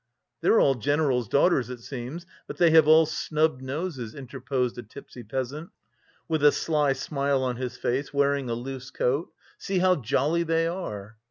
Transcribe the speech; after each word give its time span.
"They're 0.41 0.59
all 0.59 0.73
generals' 0.73 1.27
daughters, 1.29 1.69
it 1.69 1.79
seems, 1.79 2.25
but 2.47 2.57
they 2.57 2.71
have 2.71 2.87
all 2.87 3.05
snub 3.05 3.61
noses," 3.61 4.15
interposed 4.15 4.79
a 4.79 4.81
tipsy 4.81 5.21
peasant 5.21 5.69
with 6.27 6.43
a 6.43 6.51
sly 6.51 6.93
smile 6.93 7.43
on 7.43 7.57
his 7.57 7.77
face, 7.77 8.11
wearing 8.11 8.49
a 8.49 8.55
loose 8.55 8.89
coat. 8.89 9.29
"See 9.59 9.77
how 9.77 9.97
jolly 9.97 10.41
they 10.41 10.65
are." 10.65 11.17